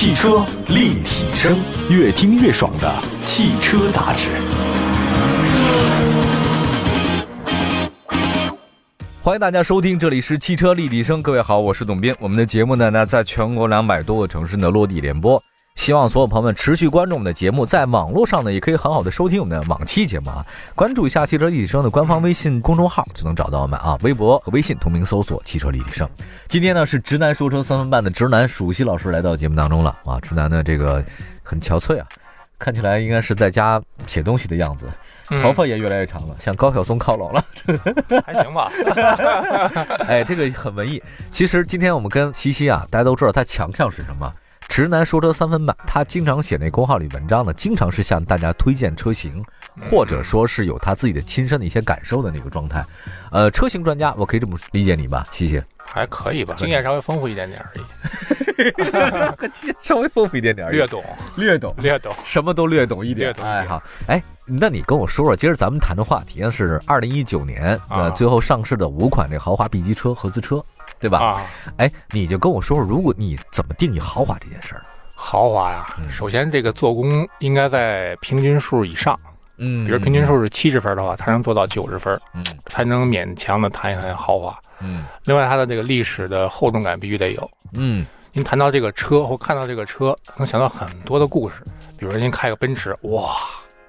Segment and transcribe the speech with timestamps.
[0.00, 1.58] 汽车立体声，
[1.90, 2.90] 越听越爽的
[3.22, 4.30] 汽车杂志。
[9.20, 11.22] 欢迎大家收听，这里是汽车立体声。
[11.22, 12.14] 各位好，我是董斌。
[12.18, 15.44] 我们的节目呢，那在全国两百多个城市的落地联播。
[15.76, 20.44] 希望所有朋友们持续关注我们的节目，在网络上呢也可以很好的收听我们的往期节目啊。
[20.74, 26.08] 关注一下汽车立体声的官方微信公众号就能找到我们啊，微博和微信同名搜索“汽车立体声”。
[26.48, 31.02] 今天呢是直男说车三分半的直男蜀西老师来到节目当中了啊，直男的这个
[31.42, 32.06] 很憔悴啊，
[32.58, 34.86] 看起来应该是在家写东西的样子，
[35.40, 37.42] 头发也越来越长了，向高晓松靠拢了。
[38.26, 38.70] 还行吧，
[40.06, 41.02] 哎，这个很文艺。
[41.30, 44.30] 其实今天我们跟西西啊，大家都知道他强项是什么。
[44.70, 49.44] 直男说车三分半，他经常写那公号里文章呢，经常是向大家推荐车型，
[49.90, 52.86] 或者说是有他自己的亲身的一些感受的那个状态。
[53.32, 55.60] 呃，车型专家，我可以这么理解你吧，谢谢？
[55.84, 57.80] 还可以吧，经验稍微丰富一点点而已，
[59.82, 61.02] 稍微丰富一点点而已，略懂，
[61.34, 63.34] 略懂，略懂，什么都略懂一点。
[63.42, 70.64] 哎，好，哎，那你跟我说说，今儿咱们谈的话题呢是二零一九年呃最后上市的五款这豪华 B 级车合资车。
[71.00, 71.18] 对吧？
[71.18, 71.46] 啊，
[71.78, 74.84] 哎，你就跟我说说，如果你怎么定义豪华这件事儿？
[75.14, 79.18] 豪华呀，首先这个做工应该在平均数以上，
[79.56, 85.04] 嗯，比如平均数是七十分的话，它能做到九十分，嗯，才能勉强的谈一谈豪华，嗯。
[85.24, 88.06] 另外，它的这个历史的厚重感必须得有，嗯。
[88.32, 91.56] 您谈到这个车或看到这个车，能想到很多的故事，
[91.98, 93.34] 比如说您开个奔驰，哇，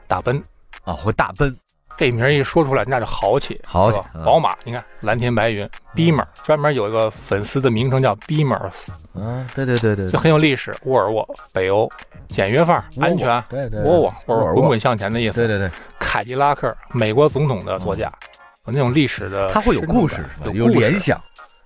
[0.08, 0.42] 大奔
[0.84, 1.56] 啊，或大奔。
[1.98, 4.00] 这名一说出来，那就豪气，豪气。
[4.26, 10.76] 宝马，你看蓝天白云，Beamer 专门有一个粉丝的名称叫 Beamers，嗯，对对对对，就很有历史。
[10.84, 11.90] 沃尔沃，北欧，
[12.30, 15.36] 简约范儿，安全，对对，沃沃，沃尔滚滚向前的意思。
[15.36, 15.70] 对对对，
[16.00, 18.12] 凯迪拉克，美国总统的座驾，
[18.66, 21.22] 有那种历史的，它会有故事，有联想。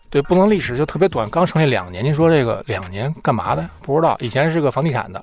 [0.09, 2.03] 对，不能历史就特别短，刚成立两年。
[2.03, 3.67] 您说这个两年干嘛的？
[3.81, 5.21] 不知道，以前是个房地产的。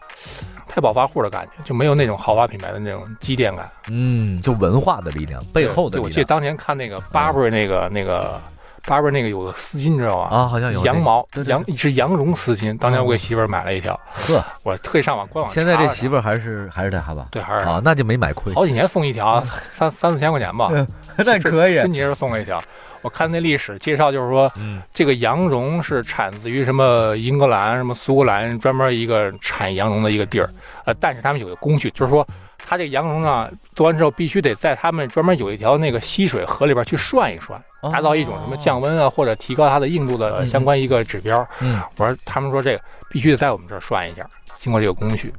[0.75, 3.70] 太暴发户的感觉，就没有那种豪华品牌的那种积淀感。
[3.91, 6.01] 嗯，就文化的力量背后的。
[6.01, 8.41] 我记得当年看那个 Burberry 那个那个
[8.86, 10.35] Burberry 那个有个丝巾，你知道吗？
[10.35, 12.74] 啊，好像有羊毛羊是羊绒丝巾。
[12.79, 15.52] 当年我给媳妇儿买了一条，呵，我特意上网官网。
[15.52, 17.27] 现在这媳妇儿还是还是在哈吧？
[17.30, 18.55] 对，还是啊，那就没买亏。
[18.55, 19.45] 好几年送一条，
[19.77, 20.70] 三三四千块钱吧。
[21.18, 21.79] 那可以。
[21.80, 22.58] 春节时候送了一条。
[23.02, 30.48] 我看那历史介绍，就是说，嗯，这个羊绒是产自于什么英格兰、什么苏格兰，专门一个产羊绒的一个地儿。
[30.85, 32.27] 呃，但是他们有个工序，就是说，
[32.58, 37.61] 它这个羊绒呢，做完之后必须得在他们专门有一条那个溪水河里边去涮一涮，
[37.92, 41.46] 达到一种什么降温啊，或者提高它的硬度的相关一个指标。
[41.61, 44.24] 嗯，我说他们说这个必须得在我们这儿涮一下，
[44.58, 45.33] 经过这个工序，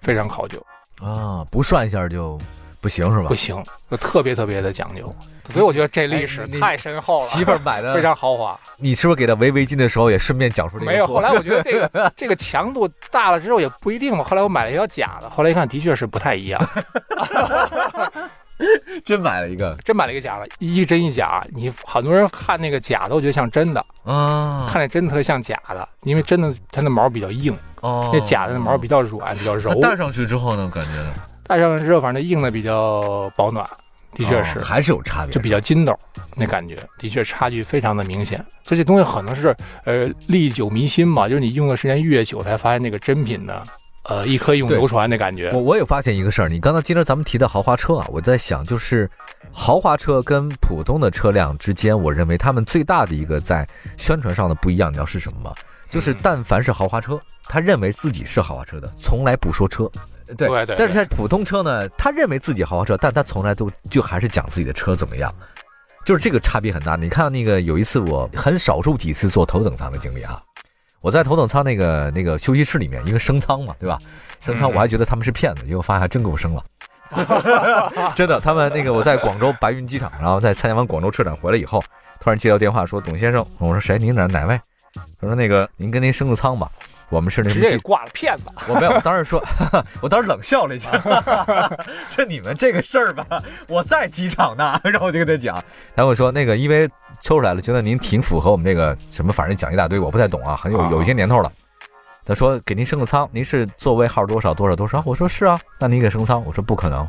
[0.00, 0.58] 非常考究。
[1.02, 2.38] 啊，不涮一下就。
[2.80, 3.28] 不行是吧？
[3.28, 5.04] 不行，就特别特别的讲究，
[5.50, 7.26] 所以我觉得这历史太深厚了。
[7.26, 10.90] 媳妇儿买的非常豪华， 你是不是给她围围巾的时候也顺便讲出这个？
[10.90, 14.24] 没有，后来我觉得这个这个强度大了之后也不一定嘛。
[14.24, 16.60] 后来我买了一条假的，后来一看的确是不太一样。
[19.06, 21.42] 真买了一个，真买了一个假的，一真一假。
[21.54, 29.74] 你很多人看那个假的，我觉得像真的啊，看那真的特别像假的，因为真的它的毛比较硬，哦，那假的毛比较软，比较柔。
[29.80, 30.90] 戴上去之后呢，感觉
[31.50, 31.56] 呢？
[31.56, 33.68] 戴上之后，反正硬的比较保暖，
[34.12, 35.98] 的确是，还是有差别，就比较筋斗，
[36.36, 38.44] 那感觉的确差距非常的明显。
[38.62, 43.64] 这些东西可能是呃历久弥新吧，就是你用的时间越久，才发现那个真品呢，
[44.04, 45.50] 呃一颗永流传的感觉。
[45.52, 49.10] 我我也发现一个事儿，你刚才今天咱们提的豪华车啊，我在想，就是
[49.50, 53.66] 豪华车跟普通的车辆之间，我认为他们最大的一个在
[53.96, 55.52] 宣传上的不一样，你知道是什么吗？
[55.88, 59.90] 就是但凡是豪华车，他认为自己是豪华车的，从来不说车。
[60.36, 65.34] 对，但是像普通车呢，他认为自己豪华车，但他从来都就还是讲自己的车怎么样，
[66.04, 66.96] 就是这个差别很大。
[66.96, 70.40] 你看那个有一次，我很少数几次坐头等舱的经历啊，
[71.00, 73.98] 我在头等舱那个那个休息室里面，因为升舱嘛，对吧？
[74.40, 76.64] 升舱我还觉得他们是骗子，结果发现还真给我升了，
[78.14, 78.40] 真的。
[78.40, 81.82] 他们那个我在广州白云机场，然后在参加完广州车展回来以后，
[82.20, 83.98] 突然接到电话说：“董先生，我说谁？
[83.98, 84.58] 您哪哪位？
[85.20, 86.70] 他说那个您跟您升个舱吧。”
[87.10, 89.42] 我们是那直接挂了骗子，我没有，我当时说，
[90.00, 90.90] 我当时冷笑了一下，
[92.08, 95.56] 就你们这个事儿吧，我在机场呢，然后我就跟他讲，
[95.94, 96.88] 他跟我说那个因为
[97.20, 101.50] 抽出来了，觉得您挺符合我们这个什么，反正讲一大堆，我不太懂啊，很有有一些年头了。
[102.24, 105.02] 他说给您升个舱，您是座位号多少多少多少？
[105.04, 106.40] 我说是啊，那您给升舱？
[106.44, 107.08] 我说不可能，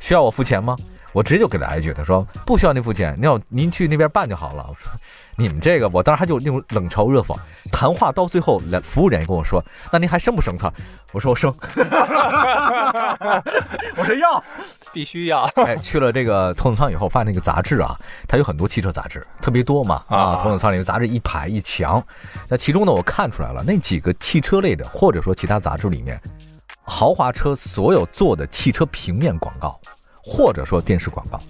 [0.00, 0.76] 需要我付钱吗？
[1.12, 4.64] 我直接就给来一句，他说不需要您付钱，您要您去那边办就好了。
[4.68, 4.92] 我说
[5.36, 7.36] 你们这个，我当时他就那种冷嘲热讽。
[7.72, 10.72] 谈话到最后，来服务人员跟我说，那您还生不生菜？
[11.12, 11.52] 我说我生。
[13.96, 14.42] 我说要。
[14.92, 15.42] 必须要。
[15.54, 17.96] 哎，去了这个头等舱以后，发现那个杂志啊，
[18.28, 20.38] 它有很多汽车杂志，特别多嘛啊。
[20.42, 22.02] 头等舱里面杂志一排一墙，
[22.48, 26.20] 那其中呢，我看出来了，那几个汽车类的，或者说其他杂志里面，
[26.90, 29.80] 豪华车所有做的汽车平面广告，
[30.16, 31.40] 或者说电视广告，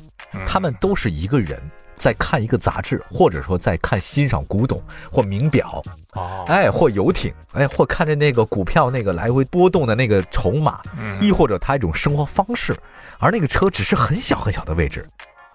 [0.47, 1.59] 他们都是一个人。
[1.97, 4.83] 在看一个杂志，或者说在看欣赏古董
[5.13, 5.83] 或名表，
[6.15, 12.75] 哦，哎，或游艇，哎，或看着那个股票那个来回波动的那个筹码，嗯，亦或者他一种生活方式，
[13.19, 15.07] 而那个车只是很小很小的位置，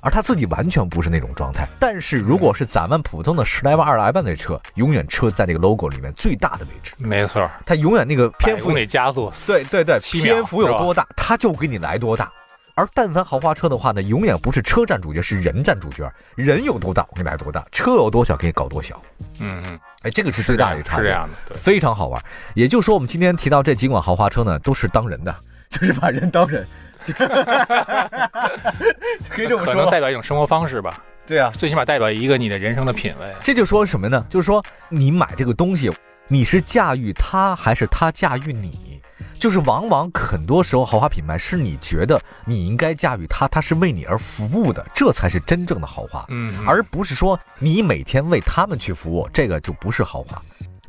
[0.06, 1.68] 而他自己完全不是那种状态。
[1.80, 12.32] 但是如果是咱们普通的十来万、二十来万的车，永远车在这个 logo 里面最大的位置，没错，它永远那个篇幅得加速，对对对，篇幅有多大，它就给你来多大。
[12.78, 16.12] 而但凡豪华车的话呢，永远不是车占主角，是人占主角。
[16.36, 19.02] 人有多大，我给你来多大；车有多小，给你搞多小。
[19.40, 22.22] 嗯嗯，哎，这个是最大的一个差别，是这样的，非常好玩。
[22.54, 25.34] 也就是说，我们今天提到这几款豪华车呢，都是当人的，
[25.72, 26.68] 就是把人当人，
[29.30, 31.04] 可以这么说，可能代表一种生活方式吧。
[31.28, 33.34] 对啊，最起码代表一个你的人生的品味。
[33.42, 34.26] 这就说什么呢？
[34.30, 35.92] 就是说，你买这个东西，
[36.28, 39.02] 你是驾驭它，还是它驾驭你？
[39.40, 50.42] 就是往往很多时候，豪华品牌是你觉得你应该驾驭它，它是为你而服务的，这才是真正的豪华，嗯，而不是说你每天为他们去服务，这个就不是豪华。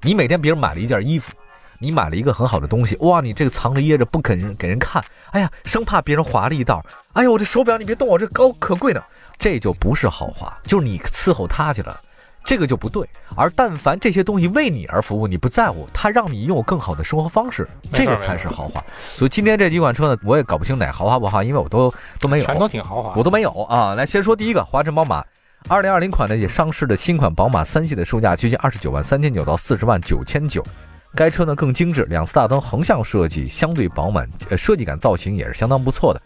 [0.03, 1.33] 你每天别人买了一件衣服，
[1.78, 9.02] 你买了一个很好的东西，哇，你这个藏着掖着不肯给人看，哎呀，生怕别人划了一道，哎呦，我这手表你别动，我这高可贵呢，
[9.38, 12.00] 这就不是豪华，就是你伺候他去了。
[12.44, 18.81] 这个就不对，而但凡这些东西为你而服务，你不在乎，它让你拥有更好的生活方式，这个才是豪华。
[19.17, 23.94] 所以今天这几款车呢，我也搞不清哪豪华不豪华，因为我都都没有，全都挺豪华，我都没有啊。
[23.94, 25.25] 来，先说第一个，华晨宝马，
[25.69, 30.62] 二零二零款呢也上市的新款宝马三系的售价接近二十九万三千九到四十万九千九，
[31.17, 36.21] 该车呢更精致，两次大灯横向设计相对饱满，呃，设计感造型也是相当不错的。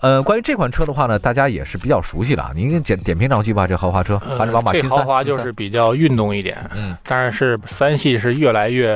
[0.00, 2.44] 呃，关于这款车的话呢，大家也是比较熟悉的。
[2.54, 8.94] 您点点评两句吧，这豪华车，还是宝马新豪华就是比较运动一点，嗯，但是三系是越来越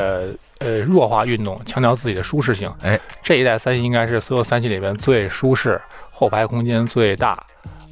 [0.58, 2.70] 呃弱化运动，强调自己的舒适性。
[2.82, 5.81] 哎，这一代三系应该是所有三系里边最舒适、
[6.12, 7.43] 后排空间最大，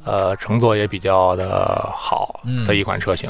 [0.09, 3.29] 呃，乘坐也比较的好的一款车型。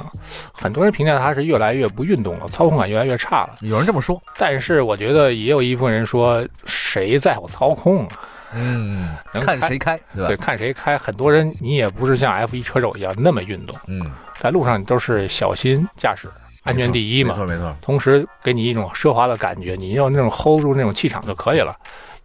[0.54, 3.50] 很多人评价它是越来越不运动了，操控感越来越差了。
[3.60, 8.20] 有人这么说，但是我觉得也有一部分人说，谁在乎操控啊？
[8.54, 10.28] 嗯，看谁开，对吧？
[10.28, 10.98] 对，看谁开。
[10.98, 13.76] 很多人，你也不是像 F 一车手一样那么运动。
[13.88, 14.02] 嗯，
[14.40, 16.30] 在路上你都是小心驾驶，
[16.64, 17.31] 安全第一嘛。
[17.31, 17.76] 没错没错。
[17.81, 21.76] 同时给你一种奢华的感觉，你要那种 hold 住那种气场就可以了，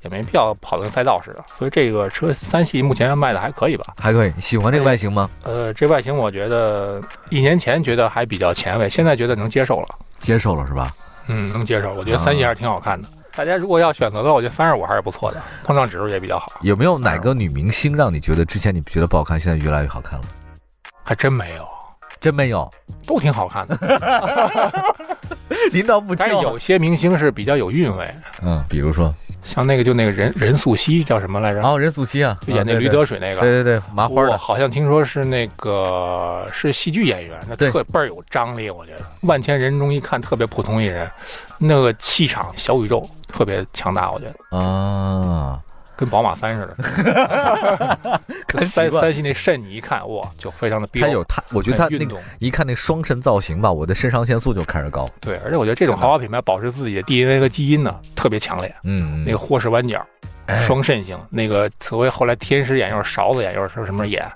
[0.05, 1.45] 也没必要跑跟赛道似的。
[1.59, 3.95] 所以这个车三系目前卖的还可以吧？
[4.01, 4.33] 还可以。
[4.39, 5.29] 喜欢这个外形吗？
[5.43, 9.89] 呃，这外形我觉得一年前觉得还比较前卫，现在觉得能接受了。
[10.19, 10.93] 接受了是吧？
[11.27, 11.93] 嗯，能接受。
[11.95, 13.09] 我觉得三系还是挺好看的。
[13.35, 16.47] 大家如果要选择的话，我觉得三十五还是不错的，碰撞指数也比较好。
[16.61, 20.25] 有没有哪个女明星让你觉得之前你觉得不好看，现在越来越好看了？
[21.03, 21.67] 还真没有，
[22.21, 22.71] 真没有，
[23.07, 23.77] 都挺好看的。
[25.73, 28.15] 领导不但是有些明星是比较有韵味。
[28.43, 29.15] 嗯，比如说。
[29.45, 31.63] 像那个就那个任任素汐叫什么来着？
[31.63, 33.43] 哦，任素汐啊，就演那驴得水那个。
[33.43, 34.39] 对对对，麻花的。
[34.39, 41.07] 好像听说是那个是戏剧演员，那特倍儿有张力，我觉得万千人中一看特别普通一人，
[41.59, 44.57] 那个气场小宇宙特别强大，我觉得。
[44.57, 45.61] 啊。
[45.97, 48.21] 跟宝马三似的，
[48.67, 51.07] 三三系那肾你一看哇，就非常的彪。
[51.07, 55.09] 它有它，我觉得它那个一看那双肾造型吧，我的肾上腺素就开始高。
[55.21, 58.75] 对，而且我觉得这种豪华品牌保持自己的 DNA 和基因呢，特别强烈。
[58.83, 60.05] 嗯，那个霍氏弯角，
[60.67, 64.27] 双肾型，那个所谓后来天使眼又是勺子眼又是什么眼。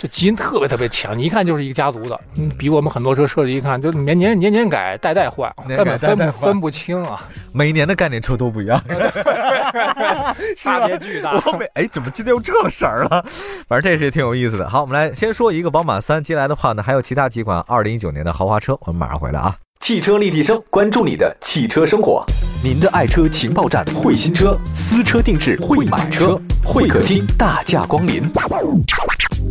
[0.00, 7.28] 这基因特别特别强，你一看就是一个家族的，嗯，比我们很多车设计一看就年年年年改，代代换，根本分分不清啊。
[7.50, 8.80] 每年的概念车都不一样，
[10.56, 11.40] 差别巨大。
[11.40, 13.24] 后面哎，怎么今天又这色儿了？
[13.66, 14.68] 反正这是也挺有意思的。
[14.68, 19.56] 好，我们来先说一个宝马三，接下来的话呢，还有其他几款二零一九年的豪华车，我们马上回来啊。
[19.80, 22.24] 汽车立体声，关注你的汽车生活，
[22.62, 28.30] 您的爱车情报站，会新车，私车定制，会买车，会客厅大驾光临。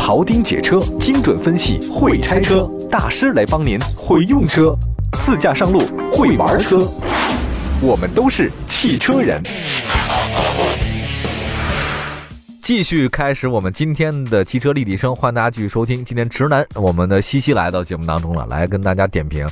[0.08, 4.74] 庖丁解车，精准分析；会拆车大师来帮您；会用车，
[5.12, 5.82] 自驾上路；
[6.14, 6.78] 会玩车，
[7.82, 9.44] 我们都是汽车人。
[12.62, 16.06] 继续开始我们今天的汽车立体声，欢迎大家继续收听。
[16.06, 19.46] 今天直男，我们的西西来到节目当中了，来跟大家点评。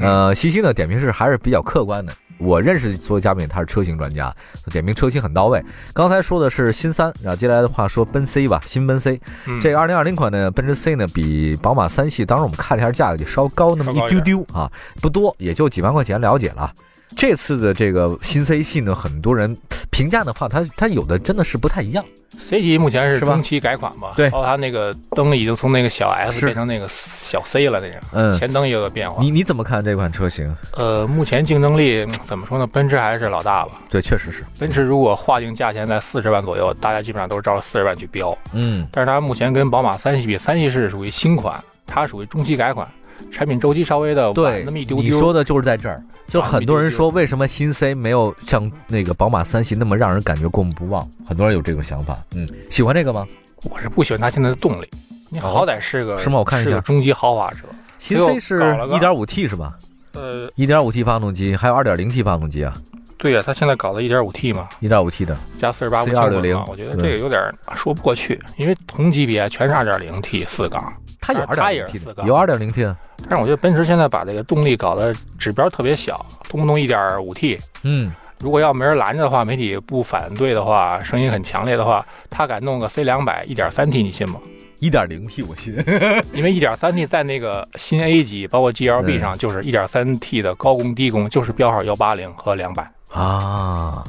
[0.00, 2.10] 呃，西西呢点评是还是比较客观的。
[2.38, 4.34] 我认识所有嘉宾，他是车型专家，
[4.70, 5.62] 点评车型很到位。
[5.92, 9.20] 刚才说的是新三，然后接下来的话说奔 C 吧，新奔 C。
[9.46, 16.72] 嗯这个二零二零款的，奔驰 C 呢比宝马三系，当时我们看了一下价格，就稍高那么一丢丢啊，不多，也就几万块钱了解了。
[17.16, 19.56] 这次的这个新 C 系呢，很多人
[19.98, 22.04] 评价的话，它它有的真的是不太一样。
[22.38, 24.12] C 级目前是中期改款吧？
[24.14, 29.20] 对包括它那个灯已经从那个小 S 变成那个小 C 了，那个嗯，前灯也有个变化。
[29.20, 30.54] 你你怎么看这款车型？
[30.76, 32.66] 呃，目前竞争力嗯怎么说呢？
[32.68, 33.72] 奔驰还是老大吧。
[33.90, 38.36] 对，确实是，奔驰如果划定价钱在四十万左右，大家基本上都是照着四十万去标。
[38.52, 42.86] 嗯，但是它目前跟宝马三系比，三系是属于新款，它属于中期改款，
[43.30, 45.04] 产品周期稍微的晚对，那么一丢丢。
[45.04, 52.18] 你说的就是在这儿，就很多人说为什么新 C 没有像那个宝马三系那么让人感觉过目不忘，很多人有这种想法。
[52.34, 53.26] 嗯，喜欢这个吗？
[53.70, 54.88] 我是不喜欢它现在的动力，
[55.30, 57.66] 你好歹是个、哦是吗我看一下中级豪华车。
[57.98, 59.74] 新 C 是搞了个 1.5T 是吧
[60.14, 62.72] 呃，一点五 T 发动机，还有二点零 T 发动机啊
[63.18, 65.36] 对呀、它现在搞的 1.5T 嘛，一点五 T 的。
[65.58, 67.42] 加四十八 C260 无轻混嘛，我觉得这个有点
[67.74, 70.92] 说不过去，因为同级别全是二点零 T 四缸，
[71.28, 72.96] 它有它也 2.0T 是四缸有二点零 T 的。
[73.28, 77.58] 但是我觉得奔驰现在把这个动力搞得指标特别小，动不动一点五 T。
[77.82, 84.40] 嗯，如果要没人拦着的话，媒体不反对的话，声音很强烈的话，他敢弄个 C 两百一点三 T，你信吗？
[84.78, 85.76] 一点零 T 我信。
[86.32, 92.90] 因为一点三 T 在那个新 A 级，包括 GLB 嗯上，就是一点三 T 的高功低功，就是标号幺八零和两百。
[93.10, 94.04] 啊，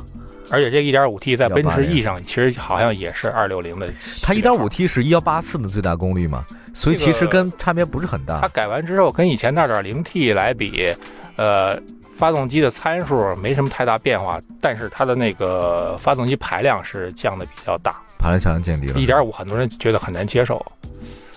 [0.51, 3.89] 而且这一点五 T 在奔驰 E 上，其实好像也是二六零的。
[4.21, 6.45] 它一点五 T 是1184的最大功率嘛，
[6.79, 8.39] 所以其实跟差别不是很大。
[8.41, 10.95] 它改完之后，跟以前的 2.0T 来比，
[11.36, 11.77] 呃，
[12.15, 17.98] 发动机的参数没什么太大变化，但是它的那个发动机排量是降的比较大。
[18.17, 18.98] 排量强降低了。
[18.98, 20.65] 一点五很多人觉得很难接受，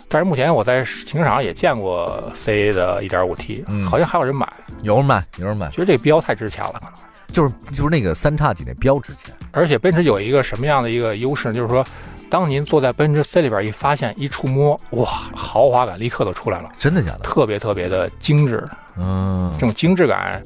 [0.09, 4.47] 但是目前我在停车场也见过 C 的 1.5T，、嗯好像还有人买，
[4.83, 6.93] 有人买，有人买，觉得这个标太值钱了，可能。
[7.29, 9.35] 就是就是那个三叉戟那标值钱。
[9.53, 11.55] 而且奔驰有一个什么样的一个优势呢？
[11.55, 11.85] 就是说，
[12.33, 17.19] 当您坐在奔驰 C 里边一发现一触摸，哇，豪华感立刻就出来了，真的假的？
[17.19, 18.65] 特别特别的精致。
[18.97, 20.43] 嗯这，种精致感，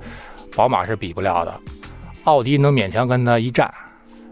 [0.56, 1.60] 宝马是比不了的，
[2.24, 3.72] 奥迪能勉强跟它一战，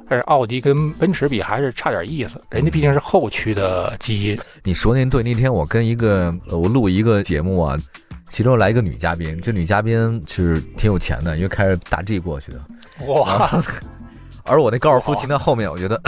[0.09, 4.37] 但是奥迪跟奔驰比还是差点意思，人家毕竟是后驱的基因。
[4.65, 7.79] 你说那对，那天我跟一个呃我录一个节目啊，
[8.31, 12.61] 其中来一个女嘉宾，这女嘉宾是挺有钱的，因为开着大 G 过去的，
[13.07, 13.63] 哇，
[14.43, 16.01] 而我那高尔夫停在后面，我觉得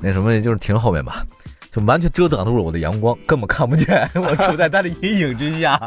[0.00, 1.24] 那什么就是停后面吧。
[1.70, 5.78] 就完全遮挡住了我的阳光，根本看不见， 我处在它的阴影之下。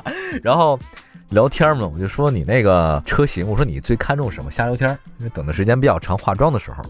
[0.43, 0.79] 然后
[1.29, 4.51] 聊天嘛，我就说你那个车型，我说你最看重什么？
[4.51, 6.83] 瞎聊天，因为等的时间比较长，化妆的时候，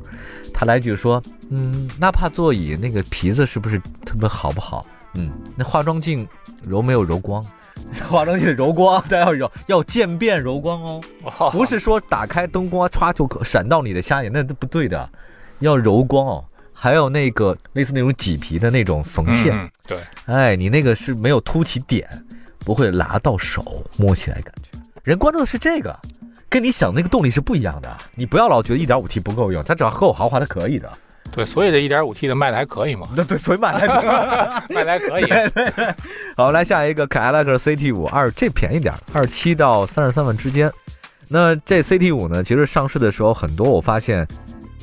[0.54, 4.86] 他来句说，嗯，纳帕座椅那个皮子是不是特别好不好？
[5.16, 6.28] 嗯，那化妆镜
[6.68, 7.42] 柔没有柔光？
[8.10, 15.10] 化妆镜柔光，但要柔要渐变柔光哦，不是说打开灯光歘就可闪到你的瞎眼，那都不对的，
[15.60, 16.46] 要柔光哦。
[16.84, 22.10] 还有那个类似那种麂皮的那种缝线，嗯，对，哎，你那个是没有凸起点，
[22.66, 24.80] 不会拉到手，摸起来感觉。
[25.04, 25.96] 人关注的是这个，
[26.50, 27.98] 跟你想的那个动力是不一样的。
[28.16, 30.92] 你不要老觉得一点五 T 不够用，它只要够豪华，的可以的。
[31.32, 33.88] 对，所以这一点五 T 的卖的还可以嘛， 那对，所以买来
[34.68, 35.28] 卖的还可以。
[36.36, 40.72] 好，来下一个凯迪拉克 CT 五二，这便宜点，二七到三十三万之间。
[41.28, 44.28] 那这 CT 五呢，其实上市的时候很多，我发现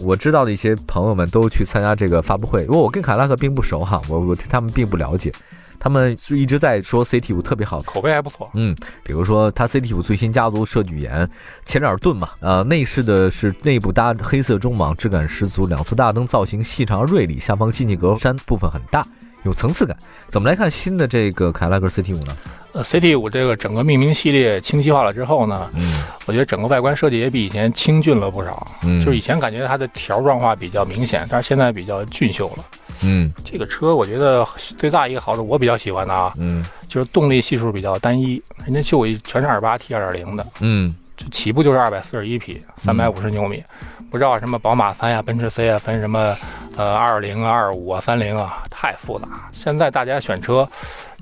[0.00, 5.32] 我知道的一些朋友们都去参加这个发布会，因为我跟凯拉克并不熟哈，我我对他们并不了解，
[5.78, 11.28] 他们是一直在说 CT 五特别好，口碑还不错，嗯，比如说它 CT 五最新家族设计语言，
[11.64, 19.04] 前脸盾嘛，呃，内饰的是内部搭黑色中网，质感十足，两侧大灯造型细长锐利，下方进气格栅部分很大，
[19.44, 19.96] 有层次感。
[20.28, 22.36] 怎么来看新的这个凯迪拉克 CT 五呢？
[22.72, 28.66] 呃，CT 五这个整个命名系列清晰化了之后呢，嗯我觉得整个外观设计也比以前清俊了不少。
[28.84, 32.64] 嗯，就是以前感觉它的条状化比较明显，但是现在比较俊秀了。
[33.02, 43.62] 嗯这个车我觉得最大一个好处，我比较喜欢的啊，嗯就是动力系数比较单一，人家就一全是 2.8T、2.0的，嗯就起步就是241匹，350牛米。
[44.10, 46.34] 不知道什么宝马三呀、奔驰 C 啊，分什么
[46.78, 49.26] 呃二零啊、二五啊、三零啊，太复杂。
[49.50, 50.66] 现在大家选车，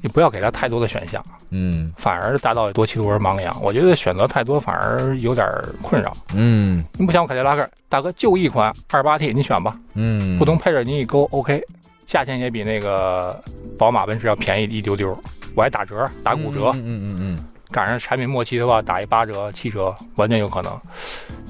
[0.03, 1.91] 你不要给他太多的选项，嗯。
[1.97, 3.57] 反而大道多歧途而盲羊。
[3.63, 5.49] 我觉得选择太多反而有点
[5.83, 6.13] 困扰。
[6.35, 6.85] 嗯。
[6.99, 9.75] 你不像凯迪拉克，大哥就一款 28T，你选吧。
[9.95, 11.63] 嗯，不同配置你一勾 OK，
[12.05, 13.43] 价钱也比那个
[13.79, 15.19] 宝马、奔驰要便宜一丢丢，
[15.55, 17.47] 我还打折打骨折，嗯嗯嗯。
[17.71, 20.79] 赶上产品末期的话打一八折、七折，完全有可能，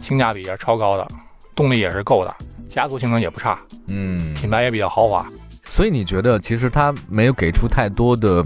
[0.00, 1.06] 性价比也是超高的，
[1.56, 2.32] 动力也是够的，
[2.68, 3.58] 加速性能也不差，
[3.88, 5.26] 嗯嗯，品牌也比较豪华。
[5.68, 8.44] 所以你觉得其实它没有给出太多的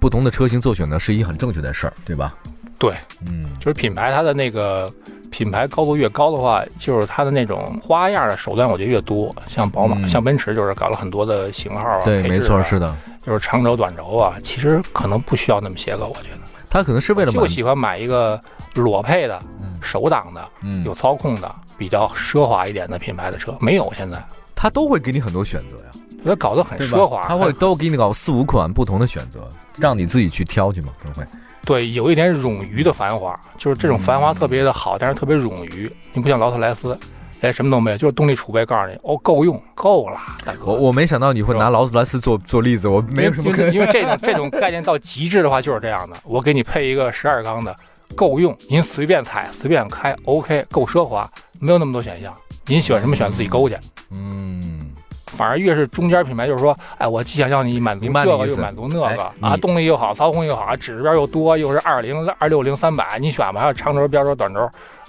[0.00, 2.34] 不同的车型做选择，是一很正确的事儿，对吧？
[2.78, 2.94] 对，
[3.26, 4.88] 嗯就是品牌它的那个
[5.30, 9.34] 品牌高度越高的话，就是它的那种花样的手段，我觉得越多。
[9.46, 16.38] 像宝马、嗯像奔驰，就是搞了很多的型号啊，对，没错，啊是的，就是长轴、短轴啊，其实可能不需要那么些个，我觉得。
[16.70, 18.38] 他可能是为了满就喜欢买一个
[18.74, 24.22] 裸配的、嗯手挡的、嗯有操控的、比较奢华一点的品牌的车，没有现在，
[24.54, 25.90] 他都会给你很多选择呀，
[26.24, 27.22] 它搞得很奢华。
[27.22, 31.26] 他会都给你搞四五款不同的选择，让你自己去挑去嘛，可能会。
[31.64, 35.90] 对有一点冗余的繁华，就是这种繁华特别的好，但是特别冗余。
[36.14, 36.98] 你不像劳斯莱斯，
[37.42, 40.64] 哎，什么都没有，就是动力储备告诉你，哦，够用，够了，大哥。
[40.64, 47.76] 我我没想到你会拿劳斯莱斯做做例子，我没有什么因为这种 这种概念到极致的话就是这样的，我给你配一个十二缸的，
[48.16, 52.34] 够用，您随便踩随便开，OK，够奢华，没有那么多选项，
[52.66, 53.76] 您喜欢什么选自己勾去。
[54.10, 54.90] 嗯，
[55.26, 63.60] 反而越是中间品牌，就是说，哎，我既想要你满足这个，又满足那哎个啊，动力又好，操控又好，指标又多，又是二零、二六零、三百，你选吧。
[63.60, 64.60] 还有长轴、标轴、短轴，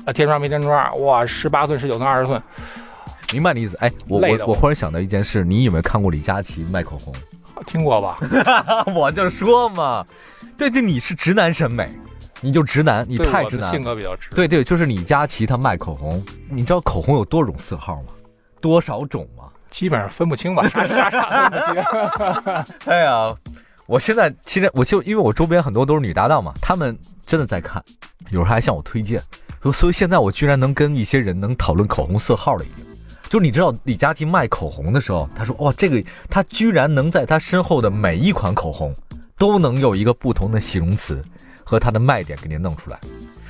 [0.06, 2.42] 啊，天窗没天窗，哇，十八寸、十九寸、二十寸，
[3.34, 3.78] 明白你意思。
[3.78, 7.14] 哎，我我我我忽然想到一件事，你有没有看过李佳琦卖口红？
[7.66, 8.18] 听过吧？
[8.96, 10.06] 我就说嘛，
[10.58, 11.90] 对对，你是直男审美，
[12.42, 13.84] 你就直男，你太直男了性。
[13.84, 14.30] 格比较直。
[14.32, 18.10] 对对，就是李佳琦他卖口红，你知道口红有多种色号吗？
[18.62, 19.46] 多少种吗？
[19.70, 22.64] 基本上分不清吧，啥啥啥分不清。
[22.86, 23.36] 哎呀，
[23.86, 27.84] 我现在其实我就因为我周边很多都是女搭档嘛，她们真的在看，
[28.32, 29.22] 有时候还向我推荐，
[29.74, 32.86] 所以现在我居然能跟一些人能讨论口红色号了，已经。
[33.30, 38.92] 就你知道李佳琦卖口红的时候，他说哇，这个他居然能在他身后的每一款口红
[39.38, 41.22] 都能有一个不同的形容词
[41.70, 43.00] 和它的卖点给您弄出来。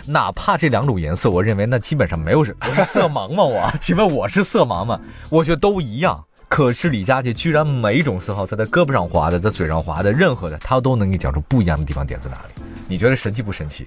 [0.05, 2.67] 哪怕这两种颜色，我认为那基本上没有什么。
[2.67, 3.43] 我是色盲吗？
[3.43, 3.71] 我？
[3.79, 4.99] 请问我是色盲吗？
[5.29, 6.21] 我觉得都一样。
[6.49, 12.63] 可是李佳琦居然每一种色号，在他胳膊上划的，在嘴上划的，任何的他都能给你讲出不一样的地方点在哪里。
[12.89, 13.85] 你觉得神奇不神奇？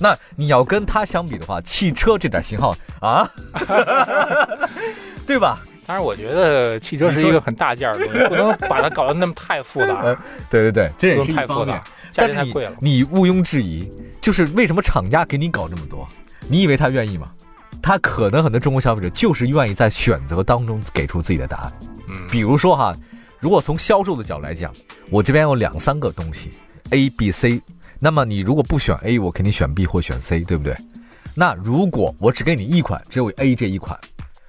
[0.00, 3.30] 那你要跟他相比的话，汽车这点型号啊，
[5.24, 5.60] 对吧？
[5.86, 10.02] 当然，我觉得汽车是一个很大件儿的东西，不能把它搞得那么太复杂，
[10.50, 12.76] 对对对，这也是一方面能太复杂。，价但是你钱太贵了。
[12.80, 16.06] 你毋庸置疑，就是为什么厂家给你搞这么多？
[16.48, 17.30] 你以为他愿意吗？
[17.82, 21.72] 他可能很多中国消费者就是愿意在选择当中给出自己的答案。
[22.08, 22.92] 嗯，比如说哈，
[23.38, 24.72] 如果从销售的角度来讲，
[25.10, 26.50] 我这边有两三个东西
[26.90, 27.62] ，A、B、C，
[27.98, 30.74] 那么你如果不选 A，我肯定选 B 或选 C，对不对？
[31.34, 33.96] 那如果我只给你一款，只有 A 这一款，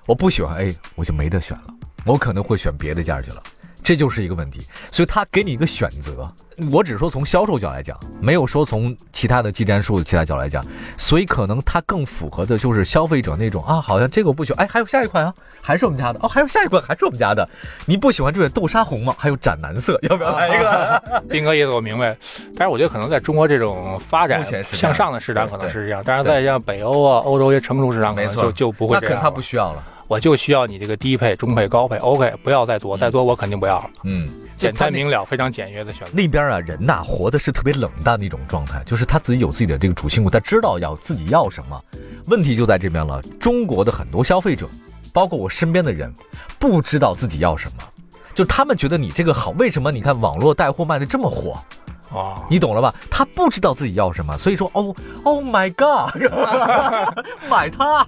[0.07, 1.73] 我不喜欢 A，我就没得选了，
[2.05, 3.43] 我可能会选别的价去了。
[3.89, 6.31] 这就是一个问题，所以他给你一个选择。
[6.71, 10.63] 我只说从销售角来讲，没有说从其他的技战术其他角来讲，
[10.95, 17.49] 所以可能它更符合的就是消费者那种啊，好像这个我不喜欢，哎，还有下一款啊，还是我们家的哦，还有下一款还是我们家的。
[17.87, 19.15] 你不喜欢这个豆沙红吗？
[19.17, 21.03] 还有斩蓝色，要不要来一个？
[21.27, 22.15] 斌哥意思我明白，
[22.55, 29.31] 但是我觉得可能在中国这种发展向上的市场可能是这样，但是在像北欧啊、欧洲一些成熟市场，没错就就不会那可能他。
[29.31, 29.83] 不需要了。
[30.09, 33.89] 我就需要你这个低配、中配、高配，OK，不要再多，再多我肯定不要了。
[34.05, 36.11] 嗯，简单明了，非常简约的选择。
[36.11, 41.79] 那边啊，人呐、活的是特别冷淡的一种状态，就是他自己有自己的这个主心骨，他知道要自己要什么。
[42.25, 44.67] 问题就在这边了，中国的很多消费者，
[45.13, 46.11] 包括我身边的人，
[46.57, 47.83] 不知道自己要什么，
[48.33, 51.55] 就他们觉得你这个好，为什么你看网络带货卖的这么火？
[52.11, 52.93] 哦，你懂了吧？
[53.09, 56.15] 他不知道自己要什么，所以说，哦，Oh my God，
[57.49, 58.05] 买它，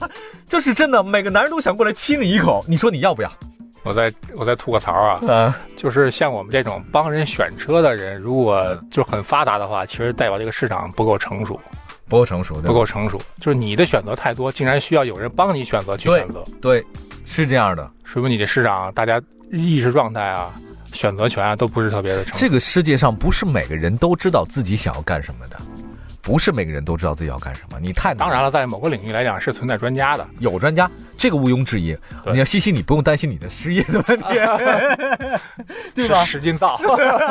[0.48, 3.32] 就是真的，每个男人都想过来亲你一口，你说你要不要？
[3.84, 11.60] 我再我再吐个槽啊，嗯，就是像我们这种帮人选车的人，如果就很发达的话，其实代表这个市场不够成熟，
[12.08, 13.20] 不够成熟，不够成熟。
[13.40, 16.86] 就是你的选择太多，竟然需要有人帮你选择去选择，对，
[17.26, 17.90] 是这样的。
[18.04, 19.20] 说明你的市场大家
[19.52, 20.52] 意识状态啊、
[20.94, 22.40] 选择权啊都不是特别的成。
[22.40, 25.58] 这个世界上不是每个人都知道自己想要干什么的，
[26.22, 27.80] 不是每个人都知道自己要干什么。
[27.82, 31.98] 你太当然了，在某个领域来讲是存在专家的，有专家，这个毋庸置疑。
[32.32, 34.26] 你要西西，你不用担心你的失业的问题，
[35.96, 36.24] 对吧？
[36.24, 36.80] 使劲造。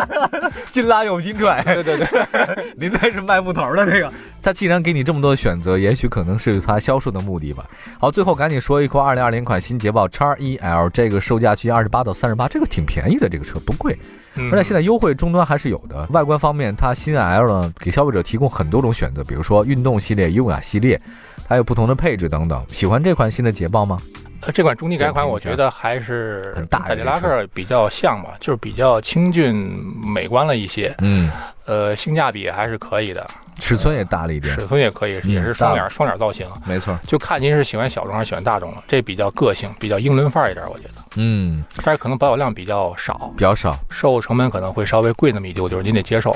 [0.70, 2.07] 劲拉又金拽，对对对，
[2.76, 4.12] 您那是卖木头的那个。
[4.42, 7.64] 他既然给你这么多选择，也许可能是他销售的目的吧。
[7.98, 13.96] 好，最后赶紧说一说二零二零款新捷豹 XEL，这个售价区间二十八到三十八，这个挺便宜的，这个车不贵。
[14.37, 16.07] 嗯而且现在优惠终端还是有的。
[16.11, 21.01] 外观方面，它新 L 呢给消费者提供很多种选择，比如说运动系列、优雅系列，
[21.49, 22.64] 还有不同的配置等等。
[22.69, 23.99] 喜欢这款新的捷豹吗？
[24.43, 29.55] 呃这款中低改款，我觉得还是很大的凯迪拉克比较像吧，就是比较清俊
[30.03, 31.31] 美观了一些，嗯，
[31.66, 33.27] 呃，性价比还是可以的，
[33.59, 36.99] 尺寸也大了一点，尺寸也可以，嗯也是双脸双脸造型，没错。
[37.07, 43.79] 就看您是喜欢小众还是喜欢大众了，这比较个性，比较英伦范儿一点，我觉得，嗯，但是可能保有量比较少，比较少。
[43.90, 46.35] 售后成本可能会稍微贵那么一丢丢，您得接受。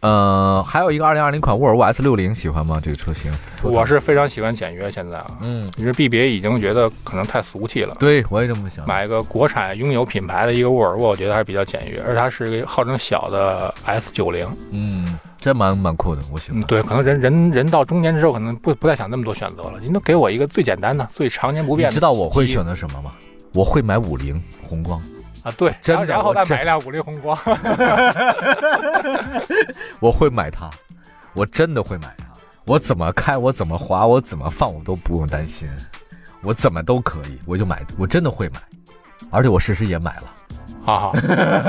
[0.00, 2.80] 呃，还有一个二零二零款沃尔沃 S 六零，喜欢吗？
[2.82, 3.32] 这个车型？
[3.62, 7.94] 我是非常喜欢简约，现在啊，嗯，你这 BBA 已经觉得可能太俗气了。
[7.98, 8.86] 对我也这么想。
[8.86, 14.46] 买一个国产拥有品牌的一个沃尔沃，我觉得还是比较简约，而它是一个号称小的 S 九零。
[14.70, 16.60] 嗯，这蛮蛮酷的，我喜欢。
[16.60, 19.78] 嗯，对，可能人人人到中年之后，可能不不再想那么多选择了。
[19.80, 21.90] 您都给我一个最简单的、最常年不变的。
[21.90, 23.12] 你知道我会选择什么吗？
[23.54, 25.00] 我会买五菱宏光。
[25.42, 27.38] 啊，对，真的然后再买一辆五菱宏光。
[30.00, 30.68] 我会买它，
[31.34, 32.24] 我真的会买它。
[32.66, 35.68] 我怎么开，我怎么滑，我怎么放，我都不用担心，
[36.42, 38.60] 我怎么都可以，我就买，我真的会买，
[39.30, 40.24] 而且我事实时也买了。
[40.84, 41.12] 好好，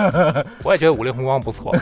[0.64, 1.76] 我也觉得五菱宏光不错，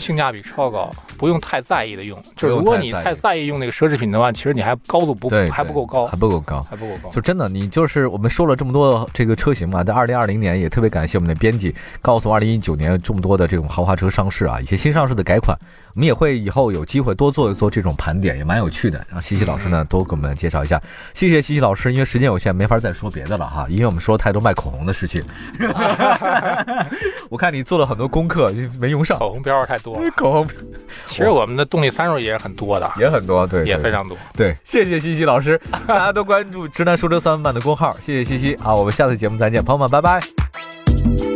[0.00, 2.18] 性价比超高，不用太在意的用。
[2.34, 6.62] 就是如果你太在意用那个奢侈品的话，其实你还高度不对，还不够高还，不够高。
[6.62, 7.10] 还不够高。
[7.10, 15.56] 就真的，你就是我们说了这么多这个车型嘛，在二零二零年也特别感谢我们的编辑告诉我，二零一九年这么多的这种豪华车上市啊，一些新上市的改款，
[15.94, 19.04] 我们也会以后有机会多做一做这种盘点，也蛮有趣的。
[19.10, 20.80] 让西西老师呢多给我们介绍一下。
[21.12, 25.22] 谢谢西西老师，因为时间有限，没法再说别的了哈，因为我们说了太多卖口红的事情。
[27.28, 29.18] 我看你做了很多功课，就没用上。
[29.18, 30.46] 口红标太多了，口红
[31.06, 34.16] 其实我们的动力参数也是很多的，也很多，对，对也非常多。
[34.36, 41.29] 对，谢谢西西老师， 大家都关注“直男说车三分半”的公号，谢谢西西啊，我们下次节目再见，朋友们，拜拜。